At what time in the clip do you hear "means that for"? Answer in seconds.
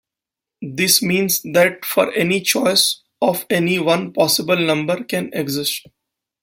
1.03-2.11